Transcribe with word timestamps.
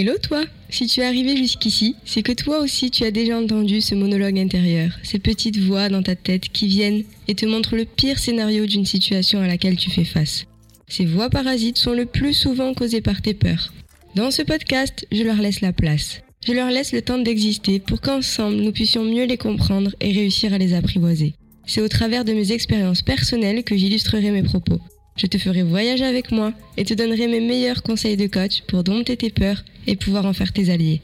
Hello 0.00 0.12
toi 0.16 0.44
Si 0.70 0.86
tu 0.86 1.00
es 1.00 1.04
arrivé 1.04 1.36
jusqu'ici, 1.36 1.96
c'est 2.04 2.22
que 2.22 2.30
toi 2.30 2.60
aussi 2.60 2.88
tu 2.88 3.02
as 3.02 3.10
déjà 3.10 3.36
entendu 3.36 3.80
ce 3.80 3.96
monologue 3.96 4.38
intérieur, 4.38 4.92
ces 5.02 5.18
petites 5.18 5.58
voix 5.58 5.88
dans 5.88 6.04
ta 6.04 6.14
tête 6.14 6.50
qui 6.50 6.68
viennent 6.68 7.02
et 7.26 7.34
te 7.34 7.46
montrent 7.46 7.74
le 7.74 7.84
pire 7.84 8.20
scénario 8.20 8.64
d'une 8.66 8.86
situation 8.86 9.40
à 9.40 9.48
laquelle 9.48 9.76
tu 9.76 9.90
fais 9.90 10.04
face. 10.04 10.44
Ces 10.86 11.04
voix 11.04 11.30
parasites 11.30 11.78
sont 11.78 11.94
le 11.94 12.06
plus 12.06 12.32
souvent 12.32 12.74
causées 12.74 13.00
par 13.00 13.20
tes 13.22 13.34
peurs. 13.34 13.72
Dans 14.14 14.30
ce 14.30 14.42
podcast, 14.42 15.04
je 15.10 15.24
leur 15.24 15.38
laisse 15.38 15.62
la 15.62 15.72
place. 15.72 16.20
Je 16.46 16.52
leur 16.52 16.70
laisse 16.70 16.92
le 16.92 17.02
temps 17.02 17.18
d'exister 17.18 17.80
pour 17.80 18.00
qu'ensemble 18.00 18.58
nous 18.58 18.70
puissions 18.70 19.02
mieux 19.02 19.24
les 19.24 19.36
comprendre 19.36 19.96
et 19.98 20.12
réussir 20.12 20.54
à 20.54 20.58
les 20.58 20.74
apprivoiser. 20.74 21.34
C'est 21.66 21.82
au 21.82 21.88
travers 21.88 22.24
de 22.24 22.34
mes 22.34 22.52
expériences 22.52 23.02
personnelles 23.02 23.64
que 23.64 23.76
j'illustrerai 23.76 24.30
mes 24.30 24.44
propos. 24.44 24.78
Je 25.18 25.26
te 25.26 25.36
ferai 25.36 25.64
voyager 25.64 26.04
avec 26.04 26.30
moi 26.30 26.52
et 26.76 26.84
te 26.84 26.94
donnerai 26.94 27.26
mes 27.26 27.40
meilleurs 27.40 27.82
conseils 27.82 28.16
de 28.16 28.28
coach 28.28 28.62
pour 28.68 28.84
dompter 28.84 29.16
tes 29.16 29.30
peurs 29.30 29.64
et 29.88 29.96
pouvoir 29.96 30.24
en 30.26 30.32
faire 30.32 30.52
tes 30.52 30.70
alliés. 30.70 31.02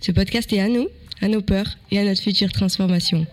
Ce 0.00 0.10
podcast 0.10 0.50
est 0.52 0.60
à 0.60 0.68
nous, 0.68 0.88
à 1.20 1.28
nos 1.28 1.42
peurs 1.42 1.76
et 1.90 1.98
à 1.98 2.04
notre 2.04 2.22
future 2.22 2.50
transformation. 2.50 3.26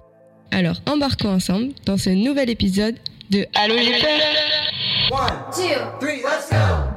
Alors 0.51 0.81
embarquons 0.85 1.29
ensemble 1.29 1.69
dans 1.85 1.97
ce 1.97 2.09
nouvel 2.09 2.49
épisode 2.49 2.95
de 3.29 3.45
Allô 3.55 3.75
j'ai 3.77 3.99
peur 3.99 4.19
One, 5.11 5.29
two, 5.55 5.99
three, 5.99 6.21
let's 6.21 6.49
go! 6.51 6.88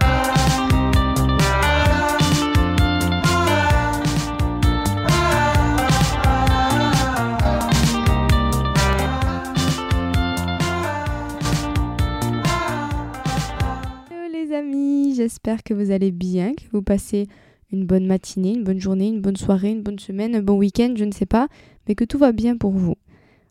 J'espère 15.14 15.62
que 15.62 15.74
vous 15.74 15.90
allez 15.90 16.10
bien, 16.10 16.54
que 16.54 16.64
vous 16.72 16.82
passez 16.82 17.26
une 17.72 17.86
bonne 17.86 18.06
matinée, 18.06 18.54
une 18.54 18.64
bonne 18.64 18.80
journée, 18.80 19.08
une 19.08 19.20
bonne 19.20 19.36
soirée, 19.36 19.70
une 19.70 19.82
bonne 19.82 19.98
semaine, 19.98 20.34
un 20.34 20.42
bon 20.42 20.56
week-end, 20.56 20.94
je 20.96 21.04
ne 21.04 21.12
sais 21.12 21.26
pas, 21.26 21.48
mais 21.88 21.94
que 21.94 22.04
tout 22.04 22.19
va 22.19 22.32
bien 22.32 22.56
pour 22.56 22.72
vous. 22.72 22.94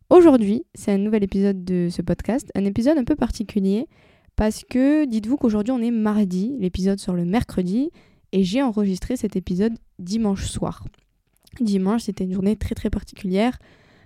Aujourd'hui, 0.09 0.65
c'est 0.75 0.91
un 0.91 0.97
nouvel 0.97 1.23
épisode 1.23 1.63
de 1.63 1.87
ce 1.89 2.01
podcast, 2.01 2.51
un 2.55 2.65
épisode 2.65 2.97
un 2.97 3.03
peu 3.03 3.15
particulier 3.15 3.87
parce 4.35 4.63
que 4.69 5.05
dites-vous 5.05 5.37
qu'aujourd'hui 5.37 5.71
on 5.71 5.81
est 5.81 5.91
mardi, 5.91 6.55
l'épisode 6.59 6.99
sort 6.99 7.15
le 7.15 7.25
mercredi 7.25 7.91
et 8.31 8.43
j'ai 8.43 8.61
enregistré 8.61 9.15
cet 9.15 9.35
épisode 9.35 9.73
dimanche 9.99 10.45
soir. 10.45 10.85
Dimanche, 11.59 12.03
c'était 12.03 12.23
une 12.23 12.33
journée 12.33 12.55
très 12.55 12.75
très 12.75 12.89
particulière 12.89 13.57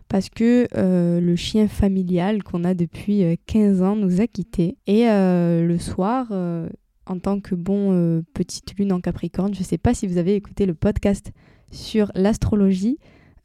parce 0.08 0.30
que 0.30 0.68
euh, 0.76 1.20
le 1.20 1.36
chien 1.36 1.68
familial 1.68 2.44
qu'on 2.44 2.64
a 2.64 2.74
depuis 2.74 3.24
euh, 3.24 3.36
15 3.48 3.82
ans 3.82 3.96
nous 3.96 4.22
a 4.22 4.28
quittés. 4.28 4.78
Et 4.88 5.10
euh, 5.10 5.66
le 5.66 5.80
soir, 5.80 6.28
euh, 6.32 6.70
en 7.06 7.20
tant 7.20 7.40
que 7.40 7.56
bon 7.56 7.92
euh, 7.94 8.22
petite 8.34 8.78
lune 8.78 8.92
en 8.92 9.02
Capricorne, 9.02 9.54
je 9.54 9.60
ne 9.60 9.66
sais 9.66 9.78
pas 9.78 9.94
si 9.94 10.08
vous 10.08 10.18
avez 10.18 10.36
écouté 10.36 10.66
le 10.66 10.74
podcast 10.74 11.32
sur 11.72 12.12
l'astrologie, 12.16 12.98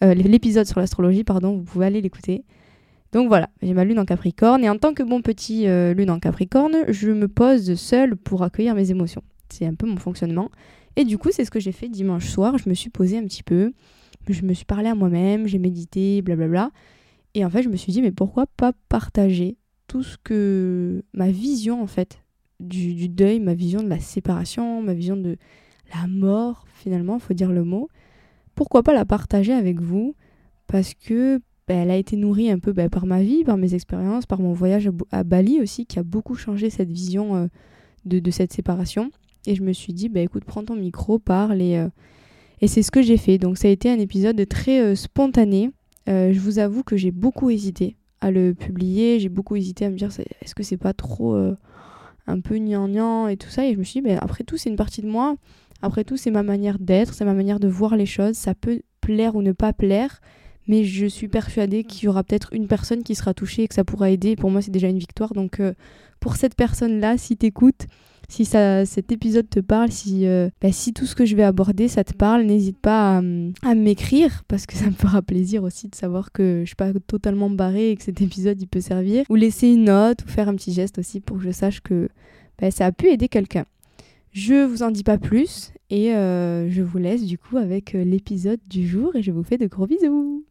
euh, 0.02 0.14
l'épisode 0.14 0.66
sur 0.66 0.80
l'astrologie, 0.80 1.24
pardon, 1.24 1.56
vous 1.56 1.64
pouvez 1.64 1.86
aller 1.86 2.00
l'écouter. 2.00 2.44
Donc 3.12 3.28
voilà, 3.28 3.50
j'ai 3.60 3.74
ma 3.74 3.84
lune 3.84 3.98
en 3.98 4.04
Capricorne 4.04 4.64
et 4.64 4.70
en 4.70 4.78
tant 4.78 4.94
que 4.94 5.02
bon 5.02 5.20
petit 5.20 5.66
euh, 5.66 5.94
lune 5.94 6.10
en 6.10 6.20
Capricorne, 6.20 6.76
je 6.88 7.10
me 7.10 7.28
pose 7.28 7.74
seule 7.74 8.16
pour 8.16 8.42
accueillir 8.42 8.74
mes 8.74 8.90
émotions. 8.90 9.22
C'est 9.48 9.66
un 9.66 9.74
peu 9.74 9.86
mon 9.86 9.96
fonctionnement. 9.96 10.50
Et 10.96 11.04
du 11.04 11.18
coup, 11.18 11.30
c'est 11.32 11.44
ce 11.44 11.50
que 11.50 11.60
j'ai 11.60 11.72
fait 11.72 11.88
dimanche 11.88 12.28
soir. 12.28 12.56
Je 12.58 12.68
me 12.68 12.74
suis 12.74 12.90
posée 12.90 13.18
un 13.18 13.24
petit 13.24 13.42
peu, 13.42 13.72
je 14.28 14.42
me 14.42 14.54
suis 14.54 14.64
parlé 14.64 14.88
à 14.88 14.94
moi-même, 14.94 15.46
j'ai 15.46 15.58
médité, 15.58 16.22
blablabla. 16.22 16.70
Et 17.34 17.44
en 17.44 17.50
fait, 17.50 17.62
je 17.62 17.68
me 17.68 17.76
suis 17.76 17.92
dit, 17.92 18.02
mais 18.02 18.12
pourquoi 18.12 18.46
pas 18.46 18.72
partager 18.88 19.56
tout 19.86 20.02
ce 20.02 20.16
que. 20.22 21.02
ma 21.14 21.30
vision, 21.30 21.82
en 21.82 21.86
fait, 21.86 22.20
du, 22.60 23.08
deuil, 23.08 23.40
ma 23.40 23.54
vision 23.54 23.82
de 23.82 23.88
la 23.88 23.98
séparation, 23.98 24.82
ma 24.82 24.94
vision 24.94 25.16
de 25.16 25.36
la 25.94 26.06
mort, 26.06 26.64
finalement, 26.74 27.18
faut 27.18 27.34
dire 27.34 27.50
le 27.50 27.64
mot. 27.64 27.88
Pourquoi 28.54 28.82
pas 28.82 28.92
la 28.92 29.04
partager 29.04 29.52
avec 29.52 29.80
vous? 29.80 30.14
Parce 30.66 30.94
que 30.94 31.38
bah, 31.66 31.74
elle 31.74 31.90
a 31.90 31.96
été 31.96 32.16
nourrie 32.16 32.50
un 32.50 32.58
peu 32.58 32.72
bah, 32.72 32.88
par 32.88 33.06
ma 33.06 33.22
vie, 33.22 33.44
par 33.44 33.56
mes 33.56 33.74
expériences, 33.74 34.26
par 34.26 34.40
mon 34.40 34.52
voyage 34.52 34.90
à, 35.10 35.24
Bali 35.24 35.60
aussi, 35.60 35.86
qui 35.86 35.98
a 35.98 36.02
beaucoup 36.02 36.34
changé 36.34 36.70
cette 36.70 36.90
vision 36.90 37.36
euh, 37.36 37.46
de, 38.04 38.30
cette 38.30 38.52
séparation. 38.52 39.10
Et 39.46 39.54
je 39.54 39.62
me 39.62 39.72
suis 39.72 39.92
dit, 39.92 40.08
bah, 40.08 40.20
écoute, 40.20 40.44
prends 40.44 40.62
ton 40.62 40.76
micro, 40.76 41.18
parle. 41.18 41.62
Et, 41.62 41.78
euh, 41.78 41.88
et 42.60 42.68
c'est 42.68 42.82
ce 42.82 42.90
que 42.90 43.02
j'ai 43.02 43.16
fait. 43.16 43.38
Donc 43.38 43.56
ça 43.56 43.68
a 43.68 43.70
été 43.70 43.90
un 43.90 43.98
épisode 43.98 44.46
très 44.48 44.80
euh, 44.80 44.94
spontané. 44.94 45.70
Je 46.06 46.40
vous 46.40 46.58
avoue 46.58 46.82
que 46.82 46.96
j'ai 46.96 47.12
beaucoup 47.12 47.50
hésité 47.50 47.96
à 48.20 48.32
le 48.32 48.52
publier. 48.52 49.20
J'ai 49.20 49.28
beaucoup 49.28 49.54
hésité 49.54 49.84
à 49.84 49.90
me 49.90 49.96
dire, 49.96 50.08
est-ce 50.42 50.56
que 50.56 50.64
c'est 50.64 50.76
pas 50.76 50.92
trop 50.92 51.36
un 52.26 52.40
peu 52.40 52.58
gnangnan 52.58 53.28
et 53.28 53.36
tout 53.36 53.48
ça. 53.48 53.66
Et 53.66 53.74
je 53.74 53.78
me 53.78 53.84
suis 53.84 54.00
dit, 54.00 54.08
bah, 54.08 54.18
après 54.20 54.44
tout, 54.44 54.56
c'est 54.56 54.70
une 54.70 54.76
partie 54.76 55.02
de 55.02 55.08
moi. 55.08 55.36
Après 55.82 56.04
tout, 56.04 56.16
c'est 56.16 56.30
ma 56.30 56.42
manière 56.42 56.78
d'être, 56.78 57.14
c'est 57.14 57.24
ma 57.24 57.34
manière 57.34 57.60
de 57.60 57.68
voir 57.68 57.96
les 57.96 58.06
choses. 58.06 58.36
Ça 58.36 58.54
peut 58.54 58.82
plaire 59.00 59.36
ou 59.36 59.42
ne 59.42 59.52
pas 59.52 59.72
plaire. 59.72 60.20
Mais 60.66 60.84
je 60.84 61.06
suis 61.06 61.28
persuadée 61.28 61.84
qu'il 61.84 62.04
y 62.04 62.08
aura 62.08 62.22
peut-être 62.22 62.52
une 62.52 62.68
personne 62.68 63.02
qui 63.02 63.14
sera 63.14 63.34
touchée 63.34 63.64
et 63.64 63.68
que 63.68 63.74
ça 63.74 63.84
pourra 63.84 64.10
aider. 64.10 64.36
Pour 64.36 64.50
moi, 64.50 64.62
c'est 64.62 64.70
déjà 64.70 64.88
une 64.88 64.98
victoire. 64.98 65.32
Donc, 65.32 65.58
euh, 65.58 65.72
pour 66.20 66.36
cette 66.36 66.54
personne-là, 66.54 67.16
si 67.18 67.36
t'écoutes, 67.36 67.86
si 68.30 68.44
ça, 68.44 68.86
cet 68.86 69.10
épisode 69.10 69.50
te 69.50 69.58
parle, 69.58 69.90
si, 69.90 70.24
euh, 70.24 70.48
bah, 70.62 70.70
si 70.70 70.92
tout 70.92 71.04
ce 71.04 71.16
que 71.16 71.24
je 71.24 71.34
vais 71.34 71.42
aborder, 71.42 71.88
ça 71.88 72.04
te 72.04 72.14
parle, 72.14 72.42
n'hésite 72.42 72.78
pas 72.78 73.20
à, 73.62 73.74
m'écrire 73.74 74.44
parce 74.46 74.66
que 74.66 74.74
ça 74.76 74.86
me 74.86 74.92
fera 74.92 75.20
plaisir 75.20 75.64
aussi 75.64 75.88
de 75.88 75.96
savoir 75.96 76.30
que 76.30 76.60
je 76.60 76.66
suis 76.66 76.76
pas 76.76 76.92
totalement 77.06 77.50
barrée 77.50 77.90
et 77.90 77.96
que 77.96 78.04
cet 78.04 78.22
épisode 78.22 78.62
il 78.62 78.68
peut 78.68 78.80
servir. 78.80 79.24
Ou 79.28 79.34
laisser 79.34 79.66
une 79.66 79.84
note 79.84 80.24
ou 80.24 80.28
faire 80.28 80.48
un 80.48 80.54
petit 80.54 80.72
geste 80.72 80.98
aussi 80.98 81.20
pour 81.20 81.38
que 81.38 81.42
je 81.42 81.50
sache 81.50 81.80
que 81.80 82.08
bah, 82.60 82.70
ça 82.70 82.86
a 82.86 82.92
pu 82.92 83.08
aider 83.08 83.28
quelqu'un. 83.28 83.64
Je 84.32 84.64
vous 84.64 84.84
en 84.84 84.92
dis 84.92 85.02
pas 85.02 85.18
plus 85.18 85.72
et 85.90 86.14
euh, 86.14 86.70
je 86.70 86.82
vous 86.82 86.98
laisse 86.98 87.24
du 87.24 87.36
coup 87.36 87.56
avec 87.56 87.96
euh, 87.96 88.04
l'épisode 88.04 88.60
du 88.68 88.86
jour 88.86 89.16
et 89.16 89.22
je 89.22 89.32
vous 89.32 89.42
fais 89.42 89.58
de 89.58 89.66
gros 89.66 89.88
bisous. 89.88 90.44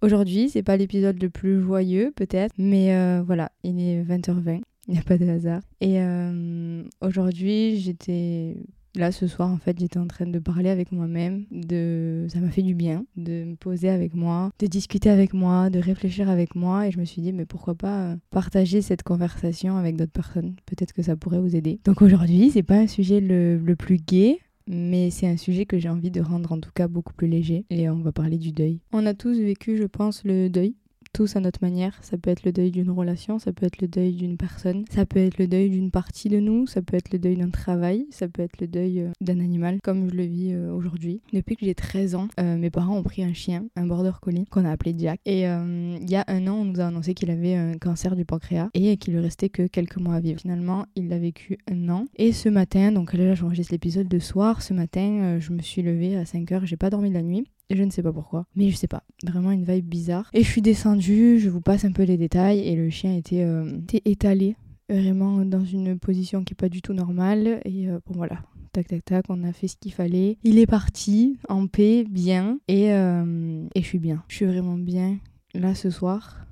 Aujourd'hui, 0.00 0.48
c'est 0.48 0.62
pas 0.62 0.76
l'épisode 0.76 1.20
le 1.20 1.28
plus 1.28 1.60
joyeux 1.60 2.12
peut-être, 2.14 2.54
mais 2.56 2.94
euh, 2.94 3.20
voilà, 3.26 3.50
il 3.64 3.80
est 3.80 4.04
20h20, 4.04 4.60
il 4.86 4.92
n'y 4.92 4.98
a 4.98 5.02
pas 5.02 5.18
de 5.18 5.28
hasard. 5.28 5.60
Et 5.80 6.00
euh, 6.00 6.84
aujourd'hui, 7.00 7.80
j'étais 7.80 8.56
là 8.94 9.10
ce 9.10 9.26
soir 9.26 9.50
en 9.50 9.56
fait, 9.58 9.76
j'étais 9.78 9.98
en 9.98 10.06
train 10.06 10.26
de 10.26 10.38
parler 10.38 10.70
avec 10.70 10.92
moi-même, 10.92 11.46
de 11.50 12.26
ça 12.28 12.38
m'a 12.38 12.50
fait 12.50 12.62
du 12.62 12.74
bien 12.74 13.06
de 13.16 13.44
me 13.44 13.56
poser 13.56 13.88
avec 13.88 14.14
moi, 14.14 14.50
de 14.60 14.68
discuter 14.68 15.10
avec 15.10 15.34
moi, 15.34 15.68
de 15.68 15.80
réfléchir 15.80 16.30
avec 16.30 16.54
moi 16.54 16.86
et 16.86 16.92
je 16.92 16.98
me 17.00 17.04
suis 17.04 17.20
dit 17.20 17.32
mais 17.32 17.44
pourquoi 17.44 17.74
pas 17.74 18.12
euh, 18.12 18.16
partager 18.30 18.82
cette 18.82 19.02
conversation 19.02 19.78
avec 19.78 19.96
d'autres 19.96 20.12
personnes, 20.12 20.54
peut-être 20.66 20.92
que 20.92 21.02
ça 21.02 21.16
pourrait 21.16 21.40
vous 21.40 21.56
aider. 21.56 21.80
Donc 21.84 22.02
aujourd'hui, 22.02 22.50
c'est 22.52 22.62
pas 22.62 22.76
un 22.76 22.86
sujet 22.86 23.20
le, 23.20 23.58
le 23.58 23.74
plus 23.74 23.96
gai, 23.96 24.38
mais 24.68 25.10
c'est 25.10 25.26
un 25.26 25.36
sujet 25.36 25.66
que 25.66 25.78
j'ai 25.78 25.88
envie 25.88 26.10
de 26.10 26.20
rendre 26.20 26.52
en 26.52 26.60
tout 26.60 26.70
cas 26.74 26.88
beaucoup 26.88 27.14
plus 27.14 27.28
léger 27.28 27.64
et 27.70 27.88
on 27.88 28.00
va 28.00 28.12
parler 28.12 28.38
du 28.38 28.52
deuil. 28.52 28.80
On 28.92 29.06
a 29.06 29.14
tous 29.14 29.38
vécu, 29.38 29.76
je 29.76 29.84
pense, 29.84 30.24
le 30.24 30.48
deuil. 30.48 30.76
Tous 31.12 31.36
à 31.36 31.40
notre 31.40 31.60
manière. 31.62 31.98
Ça 32.02 32.16
peut 32.18 32.30
être 32.30 32.44
le 32.44 32.52
deuil 32.52 32.70
d'une 32.70 32.90
relation, 32.90 33.38
ça 33.38 33.52
peut 33.52 33.66
être 33.66 33.80
le 33.80 33.88
deuil 33.88 34.12
d'une 34.12 34.36
personne, 34.36 34.84
ça 34.90 35.06
peut 35.06 35.18
être 35.18 35.38
le 35.38 35.46
deuil 35.46 35.70
d'une 35.70 35.90
partie 35.90 36.28
de 36.28 36.38
nous, 36.38 36.66
ça 36.66 36.82
peut 36.82 36.96
être 36.96 37.12
le 37.12 37.18
deuil 37.18 37.36
d'un 37.36 37.50
travail, 37.50 38.06
ça 38.10 38.28
peut 38.28 38.42
être 38.42 38.60
le 38.60 38.66
deuil 38.66 39.00
euh, 39.00 39.10
d'un 39.20 39.40
animal, 39.40 39.78
comme 39.82 40.08
je 40.10 40.14
le 40.14 40.24
vis 40.24 40.52
euh, 40.52 40.72
aujourd'hui. 40.72 41.20
Depuis 41.32 41.56
que 41.56 41.64
j'ai 41.64 41.74
13 41.74 42.14
ans, 42.14 42.28
euh, 42.38 42.56
mes 42.56 42.70
parents 42.70 42.96
ont 42.96 43.02
pris 43.02 43.22
un 43.22 43.32
chien, 43.32 43.66
un 43.76 43.86
border 43.86 44.12
collie, 44.20 44.44
qu'on 44.46 44.64
a 44.64 44.70
appelé 44.70 44.94
Jack. 44.96 45.20
Et 45.24 45.42
il 45.42 46.10
y 46.10 46.16
a 46.16 46.24
un 46.28 46.46
an, 46.46 46.54
on 46.54 46.64
nous 46.64 46.80
a 46.80 46.86
annoncé 46.86 47.14
qu'il 47.14 47.30
avait 47.30 47.54
un 47.54 47.78
cancer 47.78 48.16
du 48.16 48.24
pancréas 48.24 48.68
et 48.74 48.96
qu'il 48.96 49.14
lui 49.14 49.20
restait 49.20 49.48
que 49.48 49.66
quelques 49.66 49.96
mois 49.96 50.14
à 50.14 50.20
vivre. 50.20 50.40
Finalement, 50.40 50.86
il 50.96 51.08
l'a 51.08 51.18
vécu 51.18 51.58
un 51.70 51.88
an. 51.88 52.06
Et 52.16 52.32
ce 52.32 52.48
matin, 52.48 52.92
donc 52.92 53.12
là, 53.12 53.34
j'enregistre 53.34 53.72
l'épisode 53.72 54.08
de 54.08 54.18
soir. 54.18 54.62
Ce 54.62 54.74
matin, 54.74 55.38
je 55.38 55.52
me 55.52 55.60
suis 55.60 55.82
levée 55.82 56.16
à 56.16 56.24
5 56.24 56.52
heures, 56.52 56.66
j'ai 56.66 56.76
pas 56.76 56.90
dormi 56.90 57.10
la 57.10 57.22
nuit. 57.22 57.44
Je 57.70 57.82
ne 57.82 57.90
sais 57.90 58.02
pas 58.02 58.12
pourquoi. 58.12 58.46
Mais 58.56 58.70
je 58.70 58.76
sais 58.76 58.86
pas. 58.86 59.02
Vraiment 59.24 59.50
une 59.50 59.64
vibe 59.64 59.86
bizarre. 59.86 60.30
Et 60.32 60.42
je 60.42 60.48
suis 60.50 60.62
descendue, 60.62 61.38
je 61.38 61.50
vous 61.50 61.60
passe 61.60 61.84
un 61.84 61.92
peu 61.92 62.02
les 62.02 62.16
détails. 62.16 62.60
Et 62.60 62.74
le 62.74 62.88
chien 62.88 63.14
était, 63.14 63.42
euh, 63.42 63.78
était 63.82 64.02
étalé. 64.06 64.56
Vraiment 64.88 65.44
dans 65.44 65.64
une 65.64 65.98
position 65.98 66.44
qui 66.44 66.54
est 66.54 66.56
pas 66.56 66.70
du 66.70 66.80
tout 66.80 66.94
normale. 66.94 67.60
Et 67.64 67.88
euh, 67.90 67.98
bon 68.06 68.14
voilà. 68.16 68.40
Tac 68.72 68.88
tac 68.88 69.04
tac, 69.04 69.24
on 69.28 69.44
a 69.44 69.52
fait 69.52 69.68
ce 69.68 69.76
qu'il 69.76 69.92
fallait. 69.92 70.38
Il 70.44 70.58
est 70.58 70.66
parti 70.66 71.38
en 71.48 71.66
paix, 71.66 72.04
bien. 72.08 72.58
Et, 72.68 72.92
euh, 72.92 73.66
et 73.74 73.82
je 73.82 73.86
suis 73.86 73.98
bien. 73.98 74.24
Je 74.28 74.36
suis 74.36 74.46
vraiment 74.46 74.78
bien. 74.78 75.18
Là 75.54 75.74
ce 75.74 75.90
soir, 75.90 76.46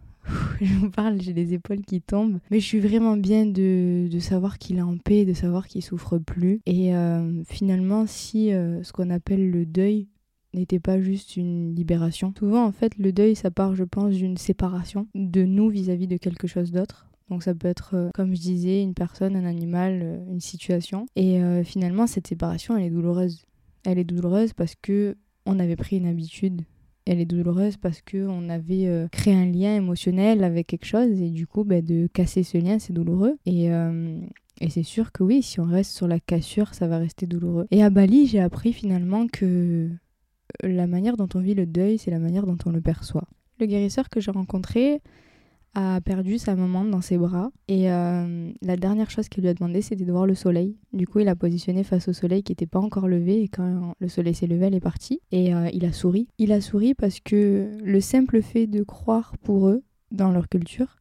je 0.60 0.74
vous 0.74 0.90
parle, 0.90 1.20
j'ai 1.22 1.32
les 1.32 1.54
épaules 1.54 1.80
qui 1.80 2.02
tombent. 2.02 2.40
Mais 2.50 2.60
je 2.60 2.66
suis 2.66 2.80
vraiment 2.80 3.16
bien 3.16 3.46
de, 3.46 4.08
de 4.10 4.18
savoir 4.18 4.58
qu'il 4.58 4.76
est 4.78 4.82
en 4.82 4.98
paix, 4.98 5.24
de 5.24 5.34
savoir 5.34 5.66
qu'il 5.66 5.82
souffre 5.82 6.18
plus. 6.18 6.60
Et 6.66 6.92
finalement, 7.46 8.06
si 8.06 8.48
ce 8.48 8.92
qu'on 8.92 9.10
appelle 9.10 9.50
le 9.50 9.64
deuil 9.64 10.08
n'était 10.56 10.80
pas 10.80 11.00
juste 11.00 11.36
une 11.36 11.74
libération. 11.74 12.32
Souvent, 12.38 12.64
en 12.64 12.72
fait, 12.72 12.96
le 12.98 13.12
deuil, 13.12 13.36
ça 13.36 13.50
part, 13.50 13.74
je 13.74 13.84
pense, 13.84 14.14
d'une 14.14 14.36
séparation 14.36 15.06
de 15.14 15.44
nous 15.44 15.68
vis-à-vis 15.68 16.06
de 16.06 16.16
quelque 16.16 16.46
chose 16.46 16.72
d'autre. 16.72 17.06
Donc 17.28 17.42
ça 17.42 17.54
peut 17.54 17.68
être, 17.68 17.94
euh, 17.94 18.10
comme 18.14 18.34
je 18.34 18.40
disais, 18.40 18.82
une 18.82 18.94
personne, 18.94 19.36
un 19.36 19.44
animal, 19.44 20.00
euh, 20.02 20.32
une 20.32 20.40
situation. 20.40 21.06
Et 21.16 21.42
euh, 21.42 21.64
finalement, 21.64 22.06
cette 22.06 22.26
séparation, 22.26 22.76
elle 22.76 22.84
est 22.84 22.90
douloureuse. 22.90 23.44
Elle 23.84 23.98
est 23.98 24.04
douloureuse 24.04 24.52
parce 24.52 24.74
que 24.80 25.16
on 25.44 25.58
avait 25.58 25.76
pris 25.76 25.96
une 25.96 26.06
habitude. 26.06 26.62
Elle 27.04 27.20
est 27.20 27.26
douloureuse 27.26 27.76
parce 27.76 28.00
que 28.00 28.26
on 28.26 28.48
avait 28.48 29.06
créé 29.12 29.32
un 29.32 29.46
lien 29.46 29.76
émotionnel 29.76 30.42
avec 30.42 30.66
quelque 30.66 30.86
chose 30.86 31.20
et 31.20 31.30
du 31.30 31.46
coup, 31.46 31.62
bah, 31.62 31.80
de 31.80 32.08
casser 32.12 32.42
ce 32.42 32.58
lien, 32.58 32.80
c'est 32.80 32.92
douloureux. 32.92 33.36
Et, 33.46 33.70
Et 34.60 34.70
c'est 34.70 34.82
sûr 34.82 35.12
que 35.12 35.22
oui, 35.22 35.42
si 35.42 35.60
on 35.60 35.66
reste 35.66 35.92
sur 35.92 36.08
la 36.08 36.18
cassure, 36.18 36.74
ça 36.74 36.88
va 36.88 36.98
rester 36.98 37.26
douloureux. 37.26 37.66
Et 37.70 37.84
à 37.84 37.90
Bali, 37.90 38.26
j'ai 38.26 38.40
appris 38.40 38.72
finalement 38.72 39.26
que 39.28 39.88
la 40.62 40.86
manière 40.86 41.16
dont 41.16 41.28
on 41.34 41.40
vit 41.40 41.54
le 41.54 41.66
deuil, 41.66 41.98
c'est 41.98 42.10
la 42.10 42.18
manière 42.18 42.46
dont 42.46 42.58
on 42.66 42.70
le 42.70 42.80
perçoit. 42.80 43.24
Le 43.58 43.66
guérisseur 43.66 44.08
que 44.08 44.20
j'ai 44.20 44.30
rencontré 44.30 45.00
a 45.74 46.00
perdu 46.00 46.38
sa 46.38 46.56
maman 46.56 46.84
dans 46.84 47.02
ses 47.02 47.18
bras 47.18 47.50
et 47.68 47.90
euh, 47.92 48.50
la 48.62 48.76
dernière 48.76 49.10
chose 49.10 49.28
qu'il 49.28 49.42
lui 49.42 49.50
a 49.50 49.54
demandé 49.54 49.82
c'était 49.82 50.06
de 50.06 50.10
voir 50.10 50.24
le 50.24 50.34
soleil. 50.34 50.74
Du 50.94 51.06
coup 51.06 51.18
il 51.18 51.28
a 51.28 51.36
positionné 51.36 51.84
face 51.84 52.08
au 52.08 52.14
soleil 52.14 52.42
qui 52.42 52.52
n'était 52.52 52.66
pas 52.66 52.78
encore 52.78 53.08
levé 53.08 53.42
et 53.42 53.48
quand 53.48 53.92
le 53.98 54.08
soleil 54.08 54.34
s'est 54.34 54.46
levé 54.46 54.66
elle 54.66 54.74
est 54.74 54.80
partie 54.80 55.20
et 55.32 55.54
euh, 55.54 55.68
il 55.74 55.84
a 55.84 55.92
souri. 55.92 56.28
Il 56.38 56.52
a 56.52 56.62
souri 56.62 56.94
parce 56.94 57.20
que 57.20 57.70
le 57.84 58.00
simple 58.00 58.40
fait 58.40 58.66
de 58.66 58.82
croire 58.82 59.36
pour 59.42 59.68
eux 59.68 59.82
dans 60.12 60.30
leur 60.30 60.48
culture 60.48 60.96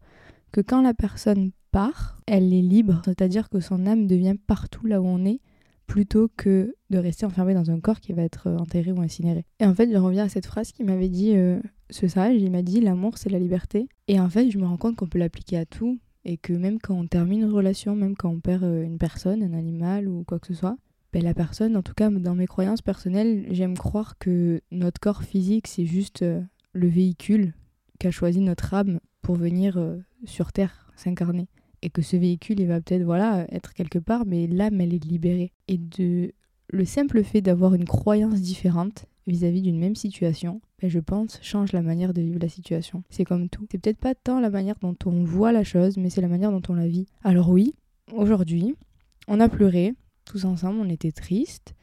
que 0.52 0.60
quand 0.60 0.82
la 0.82 0.94
personne 0.94 1.52
part, 1.72 2.20
elle 2.28 2.54
est 2.54 2.62
libre, 2.62 3.02
c'est-à-dire 3.06 3.50
que 3.50 3.62
son 3.62 3.86
âme 3.88 4.08
devient 4.08 4.36
partout 4.46 4.88
là 4.88 5.02
où 5.02 5.06
on 5.06 5.26
est 5.26 5.40
plutôt 5.86 6.30
que 6.36 6.76
de 6.90 6.98
rester 6.98 7.26
enfermé 7.26 7.54
dans 7.54 7.72
un 7.72 7.80
corps 7.80 8.00
qui 8.00 8.14
va 8.14 8.24
être 8.24 8.48
euh, 8.48 8.58
enterré 8.58 8.92
ou 8.92 9.02
incinéré. 9.02 9.46
Et 9.60 9.66
en 9.66 9.74
fait, 9.74 9.92
je 9.92 9.98
reviens 9.98 10.26
à 10.26 10.30
cette 10.30 10.46
phrase 10.46 10.72
qui 10.72 10.84
m'avait 10.84 11.10
dit 11.10 11.36
euh, 11.36 11.60
ce 11.90 12.08
sage, 12.08 12.42
il 12.42 12.52
m'a 12.52 12.62
dit 12.62 12.82
l'amour 12.82 13.18
c'est 13.18 13.30
la 13.30 13.40
liberté. 13.40 13.88
Et 14.08 14.20
en 14.20 14.30
fait, 14.30 14.50
je 14.50 14.58
me 14.58 14.66
rends 14.66 14.78
compte 14.78 14.96
qu'on 14.96 15.08
peut 15.08 15.20
l'appliquer 15.20 15.58
à 15.58 15.66
tout 15.66 16.00
et 16.24 16.38
que 16.38 16.54
même 16.54 16.80
quand 16.80 16.96
on 16.96 17.08
termine 17.08 17.42
une 17.42 17.52
relation, 17.52 17.96
même 17.96 18.16
quand 18.16 18.30
on 18.30 18.40
perd 18.40 18.64
euh, 18.64 18.84
une 18.84 18.98
personne, 18.98 19.44
un 19.44 19.54
animal 19.54 20.08
ou 20.08 20.24
quoi 20.24 20.40
que 20.40 20.48
ce 20.48 20.54
soit, 20.54 20.78
ben, 21.14 21.24
la 21.24 21.34
personne, 21.34 21.78
en 21.78 21.84
tout 21.84 21.94
cas 21.94 22.10
dans 22.10 22.36
mes 22.36 22.48
croyances 22.48 22.82
personnelles, 22.82 23.46
j'aime 23.52 23.78
croire 23.78 24.18
que 24.18 24.62
notre 24.72 25.00
corps 25.00 25.24
physique 25.24 25.68
c'est 25.68 25.86
juste 25.86 26.26
le 26.74 26.88
véhicule 26.88 27.54
qu'a 28.00 28.12
choisi 28.12 28.42
notre 28.42 28.74
âme 28.74 29.00
pour 29.22 29.36
venir 29.36 29.80
sur 30.26 30.52
Terre 30.52 30.92
s'incarner 30.98 31.48
et 31.86 31.90
que 31.90 32.02
ce 32.02 32.18
véhicule 32.18 32.60
il 32.60 32.68
va 32.68 32.82
peut-être 32.82 33.04
voilà 33.04 33.46
être 33.54 33.74
quelque 33.74 34.00
part 34.00 34.26
mais 34.26 34.48
l'âme 34.48 34.82
elle 34.82 34.94
est 34.94 35.06
libérée. 35.06 35.54
Et 35.68 35.78
de 35.78 36.34
le 36.70 36.84
simple 36.84 37.24
fait 37.24 37.42
d'avoir 37.42 37.76
une 37.76 37.86
croyance 37.86 38.42
différente 38.42 39.06
vis-à-vis 39.28 39.62
d'une 39.62 39.80
même 39.80 39.96
situation 39.96 40.62
ben, 40.82 40.90
je 40.90 41.00
pense 41.00 41.40
change 41.42 41.72
la 41.72 41.84
manière 41.84 42.14
de 42.14 42.22
vivre 42.22 42.40
la 42.42 42.50
situation. 42.50 43.04
C'est 43.10 43.24
comme 43.24 43.50
tout. 43.50 43.68
C'est 43.72 43.78
peut-être 43.78 44.00
pas 44.00 44.16
tant 44.16 44.40
la 44.40 44.50
manière 44.50 44.76
dont 44.82 44.96
on 45.06 45.24
voit 45.24 45.52
la 45.52 45.64
chose 45.64 45.98
mais 45.98 46.10
c'est 46.10 46.22
la 46.22 46.28
manière 46.28 46.52
dont 46.52 46.64
on 46.68 46.74
la 46.74 46.88
vit. 46.88 47.06
Alors 47.24 47.50
oui 47.50 47.76
aujourd'hui 48.14 48.76
on 49.28 49.40
a 49.40 49.48
pleuré 49.48 49.94
tous 50.26 50.46
ensemble 50.46 50.80
on 50.80 50.90
était 50.90 51.12
tristes. 51.12 51.76